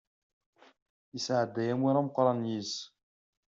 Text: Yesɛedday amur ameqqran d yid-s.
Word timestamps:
Yesɛedday 1.13 1.69
amur 1.73 1.95
ameqqran 1.97 2.37
d 2.43 2.45
yid-s. 2.49 2.75